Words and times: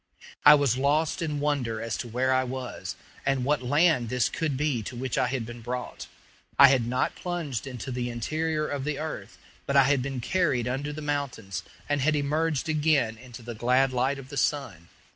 I 0.43 0.55
was 0.55 0.79
lost 0.79 1.21
in 1.21 1.39
wonder 1.39 1.79
as 1.79 1.95
to 1.97 2.07
where 2.07 2.33
I 2.33 2.43
was, 2.43 2.95
and 3.23 3.45
what 3.45 3.61
land 3.61 4.09
this 4.09 4.29
could 4.29 4.57
be 4.57 4.81
to 4.81 4.95
which 4.95 5.15
I 5.15 5.27
had 5.27 5.45
been 5.45 5.61
brought. 5.61 6.07
I 6.57 6.69
had 6.69 6.87
not 6.87 7.13
plunged 7.13 7.67
into 7.67 7.91
the 7.91 8.09
interior 8.09 8.67
of 8.67 8.83
the 8.83 8.97
earth, 8.97 9.37
but 9.67 9.75
I 9.77 9.83
had 9.83 10.01
been 10.01 10.19
carried 10.19 10.67
under 10.67 10.91
the 10.91 11.03
mountains, 11.03 11.61
and 11.87 12.01
had 12.01 12.15
emerged 12.15 12.67
again 12.67 13.15
into 13.19 13.43
the 13.43 13.53
glad 13.53 13.93
light 13.93 14.17
of 14.17 14.29
the 14.29 14.37
sun. 14.37 14.87